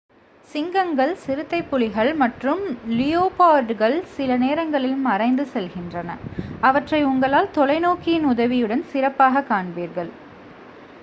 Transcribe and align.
சிங்கங்கள் 0.49 1.11
சிறுத்தைப்புலிகள் 1.25 2.15
மற்றும் 2.15 2.63
லியோபார்டுகள் 2.91 3.97
சில 4.13 4.37
நேரங்களில் 4.37 4.97
மறைந்து 5.01 5.47
செல்கின்றன 5.53 6.17
அவற்றை 6.61 7.03
உங்களால் 7.03 7.53
தொலைநோக்கியின் 7.55 8.29
உதவியுடன் 8.31 8.83
சிறப்பாகக் 8.91 9.49
காண்பீர்கள் 9.49 10.11